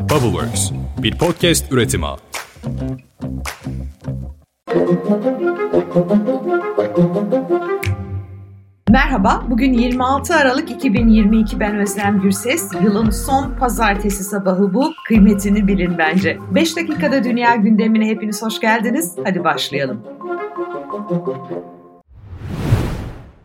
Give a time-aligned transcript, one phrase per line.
[0.00, 0.70] Bubbleworks,
[1.02, 2.06] bir podcast üretimi.
[8.88, 12.70] Merhaba, bugün 26 Aralık 2022 ben Özlem Gürses.
[12.82, 14.92] Yılın son pazartesi sabahı bu.
[15.08, 16.38] Kıymetini bilin bence.
[16.54, 19.16] 5 dakikada dünya gündemine hepiniz hoş geldiniz.
[19.24, 20.02] Hadi başlayalım.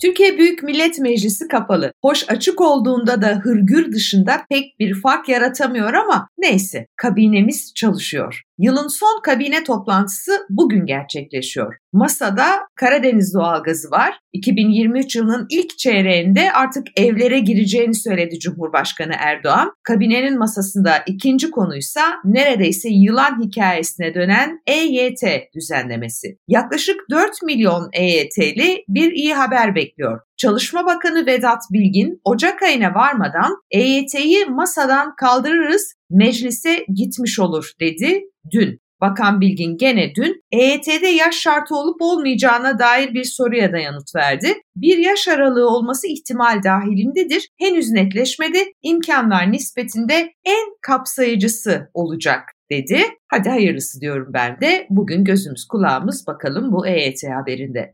[0.00, 1.92] Türkiye Büyük Millet Meclisi kapalı.
[2.02, 8.42] Hoş açık olduğunda da hırgür dışında pek bir fark yaratamıyor ama neyse kabinemiz çalışıyor.
[8.60, 11.76] Yılın son kabine toplantısı bugün gerçekleşiyor.
[11.92, 14.18] Masada Karadeniz doğalgazı var.
[14.32, 19.72] 2023 yılının ilk çeyreğinde artık evlere gireceğini söyledi Cumhurbaşkanı Erdoğan.
[19.82, 25.22] Kabinenin masasında ikinci konuysa neredeyse yılan hikayesine dönen EYT
[25.54, 26.38] düzenlemesi.
[26.48, 30.20] Yaklaşık 4 milyon EYT'li bir iyi haber bekliyor.
[30.40, 38.78] Çalışma Bakanı Vedat Bilgin Ocak ayına varmadan EYT'yi masadan kaldırırız, meclise gitmiş olur dedi dün.
[39.00, 44.54] Bakan Bilgin gene dün EYT'de yaş şartı olup olmayacağına dair bir soruya da yanıt verdi.
[44.76, 47.48] Bir yaş aralığı olması ihtimal dahilindedir.
[47.58, 48.58] Henüz netleşmedi.
[48.82, 53.00] İmkanlar nispetinde en kapsayıcısı olacak dedi.
[53.28, 54.86] Hadi hayırlısı diyorum ben de.
[54.90, 57.92] Bugün gözümüz kulağımız bakalım bu EYT haberinde.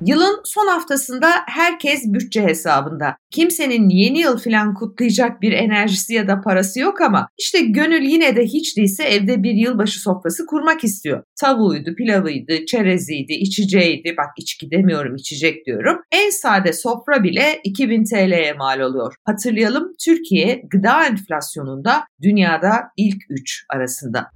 [0.00, 3.16] Yılın son haftasında herkes bütçe hesabında.
[3.30, 8.36] Kimsenin yeni yıl filan kutlayacak bir enerjisi ya da parası yok ama işte gönül yine
[8.36, 11.22] de hiç değilse evde bir yılbaşı sofrası kurmak istiyor.
[11.40, 14.14] Tavuğuydu, pilavıydı, çereziydi, içeceğiydi.
[14.18, 15.96] Bak içki demiyorum, içecek diyorum.
[16.12, 19.14] En sade sofra bile 2000 TL'ye mal oluyor.
[19.24, 24.30] Hatırlayalım Türkiye gıda enflasyonunda dünyada ilk 3 arasında.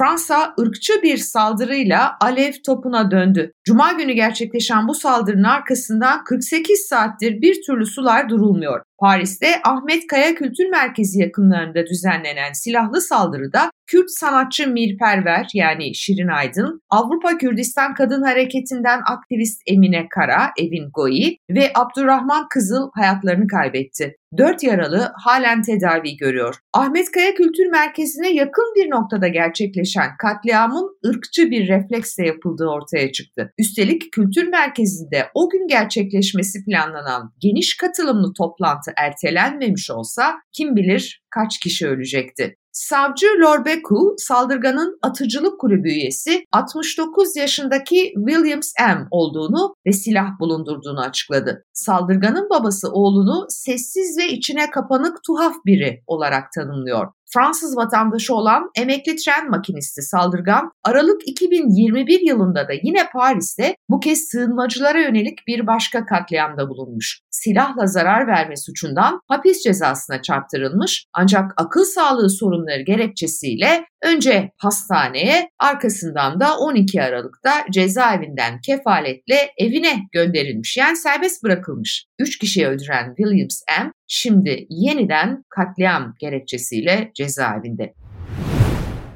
[0.00, 3.52] Fransa ırkçı bir saldırıyla alev topuna döndü.
[3.64, 8.82] Cuma günü gerçekleşen bu saldırının arkasından 48 saattir bir türlü sular durulmuyor.
[9.00, 16.82] Paris'te Ahmet Kaya Kültür Merkezi yakınlarında düzenlenen silahlı saldırıda Kürt sanatçı Mirperver yani Şirin Aydın,
[16.90, 24.16] Avrupa Kürdistan Kadın Hareketi'nden aktivist Emine Kara, Evin Goyi ve Abdurrahman Kızıl hayatlarını kaybetti.
[24.38, 26.54] Dört yaralı halen tedavi görüyor.
[26.72, 33.52] Ahmet Kaya Kültür Merkezi'ne yakın bir noktada gerçekleşen katliamın ırkçı bir refleksle yapıldığı ortaya çıktı.
[33.58, 41.58] Üstelik kültür merkezinde o gün gerçekleşmesi planlanan geniş katılımlı toplantı ertelenmemiş olsa kim bilir kaç
[41.58, 42.56] kişi ölecekti.
[42.72, 49.06] Savcı Lorbeku, saldırganın atıcılık kulübü üyesi 69 yaşındaki Williams M.
[49.10, 51.64] olduğunu ve silah bulundurduğunu açıkladı.
[51.72, 57.06] Saldırganın babası oğlunu sessiz ve içine kapanık tuhaf biri olarak tanımlıyor.
[57.34, 64.18] Fransız vatandaşı olan emekli tren makinisti saldırgan Aralık 2021 yılında da yine Paris'te bu kez
[64.18, 67.20] sığınmacılara yönelik bir başka katliamda bulunmuş.
[67.30, 76.40] Silahla zarar verme suçundan hapis cezasına çarptırılmış ancak akıl sağlığı sorunları gerekçesiyle önce hastaneye arkasından
[76.40, 82.06] da 12 Aralık'ta cezaevinden kefaletle evine gönderilmiş yani serbest bırakılmış.
[82.18, 87.94] 3 kişiyi öldüren Williams M şimdi yeniden katliam gerekçesiyle cezaevinde.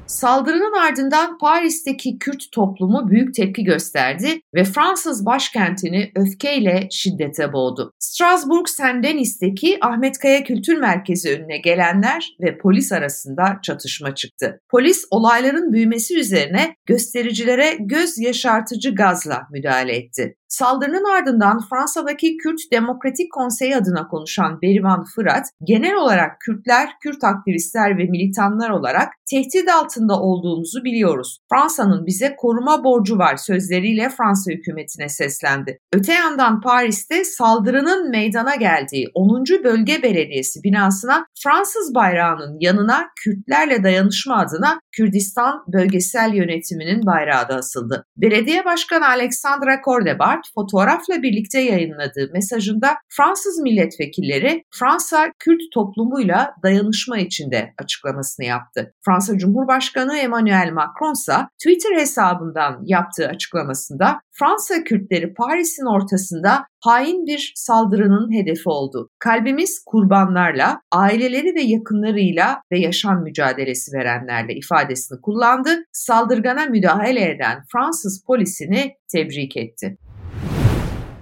[0.07, 7.93] Saldırının ardından Paris'teki Kürt toplumu büyük tepki gösterdi ve Fransız başkentini öfkeyle şiddete boğdu.
[7.99, 14.61] Strasbourg Saint-Denis'teki Ahmet Kaya Kültür Merkezi önüne gelenler ve polis arasında çatışma çıktı.
[14.69, 20.35] Polis olayların büyümesi üzerine göstericilere göz yaşartıcı gazla müdahale etti.
[20.59, 27.97] Saldırının ardından Fransa'daki Kürt Demokratik Konseyi adına konuşan Berivan Fırat, genel olarak Kürtler, Kürt aktivistler
[27.97, 31.39] ve militanlar olarak tehdit altında olduğumuzu biliyoruz.
[31.49, 35.79] Fransa'nın bize koruma borcu var sözleriyle Fransa hükümetine seslendi.
[35.93, 39.43] Öte yandan Paris'te saldırının meydana geldiği 10.
[39.63, 48.05] Bölge Belediyesi binasına Fransız bayrağının yanına Kürtlerle dayanışma adına Kürdistan Bölgesel Yönetiminin bayrağı da asıldı.
[48.17, 57.73] Belediye Başkanı Alexandra Cordebart fotoğrafla birlikte yayınladığı mesajında Fransız milletvekilleri Fransa Kürt toplumuyla dayanışma içinde
[57.77, 58.93] açıklamasını yaptı.
[59.05, 67.51] Fransa Cumhurbaşkanı Emmanuel Macron ise Twitter hesabından yaptığı açıklamasında Fransa Kürtleri Paris'in ortasında hain bir
[67.55, 69.09] saldırının hedefi oldu.
[69.19, 75.69] Kalbimiz kurbanlarla, aileleri ve yakınlarıyla ve yaşam mücadelesi verenlerle ifadesini kullandı.
[75.91, 79.97] Saldırgana müdahale eden Fransız polisini tebrik etti.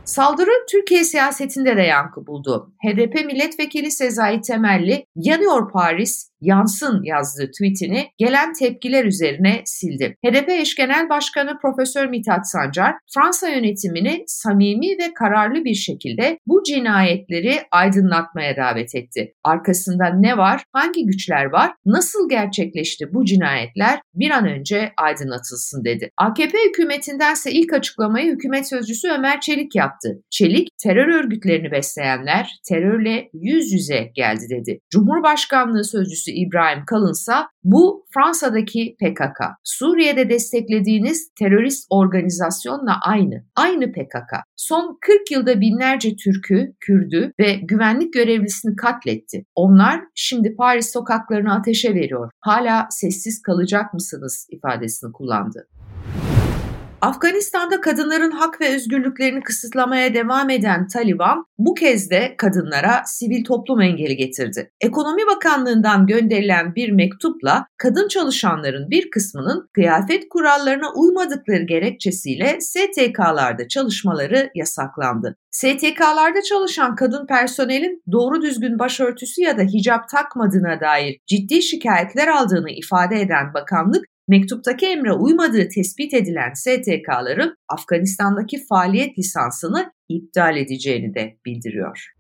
[0.06, 2.74] Saldırı Türkiye siyasetinde de yankı buldu.
[2.86, 10.16] HDP milletvekili Sezai Temelli, yanıyor Paris, yansın yazdığı tweetini gelen tepkiler üzerine sildi.
[10.26, 16.64] HDP eş genel başkanı Profesör Mithat Sancar, Fransa yönetimini samimi ve kararlı bir şekilde bu
[16.64, 19.34] cinayetleri aydınlatmaya davet etti.
[19.44, 26.10] Arkasında ne var, hangi güçler var, nasıl gerçekleşti bu cinayetler bir an önce aydınlatılsın dedi.
[26.18, 30.24] AKP hükümetindense ilk açıklamayı hükümet sözcüsü Ömer Çelik yaptı.
[30.30, 34.80] Çelik, terör örgütlerini besleyenler terörle yüz yüze geldi dedi.
[34.90, 39.40] Cumhurbaşkanlığı sözcüsü İbrahim Kalınsa bu Fransa'daki PKK.
[39.64, 43.44] Suriye'de desteklediğiniz terörist organizasyonla aynı.
[43.56, 44.34] Aynı PKK.
[44.56, 49.46] Son 40 yılda binlerce Türk'ü, Kürd'ü ve güvenlik görevlisini katletti.
[49.56, 52.32] Onlar şimdi Paris sokaklarını ateşe veriyor.
[52.40, 55.68] Hala sessiz kalacak mısınız ifadesini kullandı.
[57.04, 63.82] Afganistan'da kadınların hak ve özgürlüklerini kısıtlamaya devam eden Taliban bu kez de kadınlara sivil toplum
[63.82, 64.72] engeli getirdi.
[64.82, 74.50] Ekonomi Bakanlığı'ndan gönderilen bir mektupla kadın çalışanların bir kısmının kıyafet kurallarına uymadıkları gerekçesiyle STK'larda çalışmaları
[74.56, 75.38] yasaklandı.
[75.52, 82.70] STK'larda çalışan kadın personelin doğru düzgün başörtüsü ya da hicap takmadığına dair ciddi şikayetler aldığını
[82.70, 91.38] ifade eden bakanlık mektuptaki emre uymadığı tespit edilen STK'ların Afganistan'daki faaliyet lisansını iptal edeceğini de
[91.46, 92.14] bildiriyor.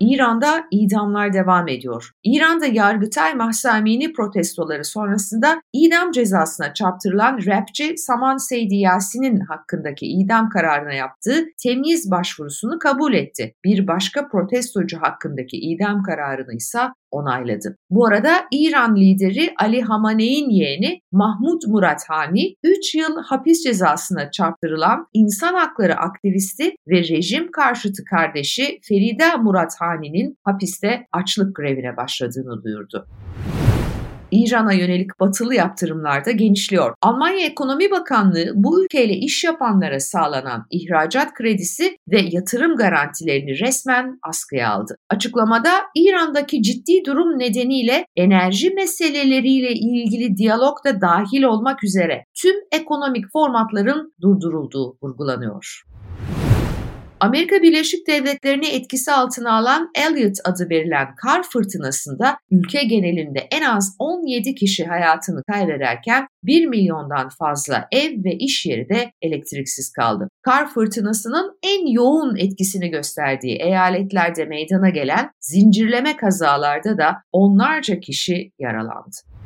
[0.00, 2.10] İran'da idamlar devam ediyor.
[2.24, 10.92] İran'da Yargıtay Mahsamini protestoları sonrasında idam cezasına çarptırılan rapçi Saman Seydi Yasin'in hakkındaki idam kararına
[10.92, 13.54] yaptığı temyiz başvurusunu kabul etti.
[13.64, 16.80] Bir başka protestocu hakkındaki idam kararını ise
[17.10, 17.76] onayladı.
[17.90, 25.06] Bu arada İran lideri Ali Hamaney'in yeğeni Mahmud Murat Hani 3 yıl hapis cezasına çarptırılan
[25.12, 33.06] insan hakları aktivisti ve rejim karşıtı kardeşi Feride Murat Hani'nin hapiste açlık grevine başladığını duyurdu.
[34.30, 36.94] İran'a yönelik batılı yaptırımlar da genişliyor.
[37.02, 44.70] Almanya Ekonomi Bakanlığı bu ülkeyle iş yapanlara sağlanan ihracat kredisi ve yatırım garantilerini resmen askıya
[44.70, 44.96] aldı.
[45.10, 53.24] Açıklamada İran'daki ciddi durum nedeniyle enerji meseleleriyle ilgili diyalog da dahil olmak üzere tüm ekonomik
[53.32, 55.82] formatların durdurulduğu vurgulanıyor.
[57.20, 63.96] Amerika Birleşik Devletleri'ni etkisi altına alan Elliot adı verilen kar fırtınasında ülke genelinde en az
[63.98, 70.28] 17 kişi hayatını kaybederken 1 milyondan fazla ev ve iş yeri de elektriksiz kaldı.
[70.42, 79.37] Kar fırtınasının en yoğun etkisini gösterdiği eyaletlerde meydana gelen zincirleme kazalarda da onlarca kişi yaralandı.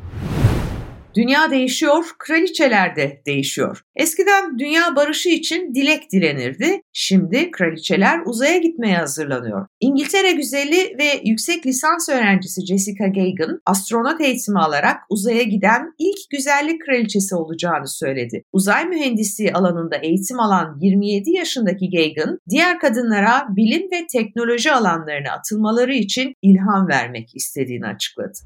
[1.15, 3.85] Dünya değişiyor, kraliçeler de değişiyor.
[3.97, 6.81] Eskiden dünya barışı için dilek dilenirdi.
[6.93, 9.67] Şimdi kraliçeler uzaya gitmeye hazırlanıyor.
[9.81, 16.83] İngiltere güzeli ve yüksek lisans öğrencisi Jessica Gagan astronot eğitimi alarak uzaya giden ilk güzellik
[16.87, 18.45] kraliçesi olacağını söyledi.
[18.53, 25.95] Uzay mühendisliği alanında eğitim alan 27 yaşındaki Gagan, diğer kadınlara bilim ve teknoloji alanlarına atılmaları
[25.95, 28.39] için ilham vermek istediğini açıkladı.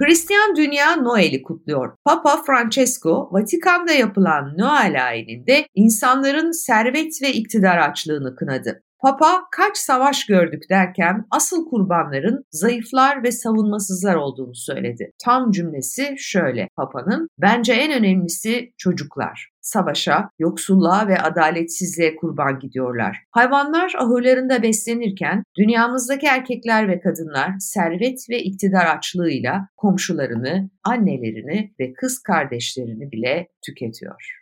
[0.00, 1.96] Hristiyan dünya Noel'i kutluyor.
[2.04, 8.82] Papa Francesco, Vatikan'da yapılan Noel ayininde insanların servet ve iktidar açlığını kınadı.
[9.02, 15.10] Papa kaç savaş gördük derken asıl kurbanların zayıflar ve savunmasızlar olduğunu söyledi.
[15.24, 23.18] Tam cümlesi şöyle Papa'nın, bence en önemlisi çocuklar savaşa, yoksulluğa ve adaletsizliğe kurban gidiyorlar.
[23.30, 32.22] Hayvanlar ahırlarında beslenirken dünyamızdaki erkekler ve kadınlar servet ve iktidar açlığıyla komşularını, annelerini ve kız
[32.22, 34.39] kardeşlerini bile tüketiyor.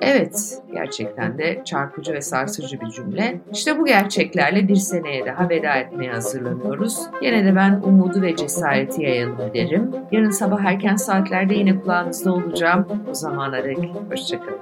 [0.00, 3.40] Evet, gerçekten de çarpıcı ve sarsıcı bir cümle.
[3.52, 6.98] İşte bu gerçeklerle bir seneye daha veda etmeye hazırlanıyoruz.
[7.22, 9.90] Yine de ben umudu ve cesareti yayalım derim.
[10.12, 12.86] Yarın sabah erken saatlerde yine kulağınızda olacağım.
[13.10, 13.78] O zamana dek
[14.10, 14.60] hoşçakalın.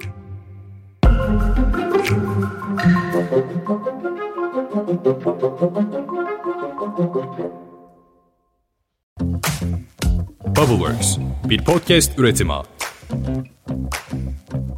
[10.57, 12.53] Bubbleworks bir podcast üretimi.
[13.09, 13.49] thank
[14.53, 14.72] you